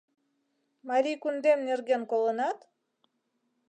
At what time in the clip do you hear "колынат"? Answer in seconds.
2.11-2.57